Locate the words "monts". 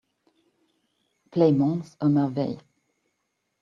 1.51-1.95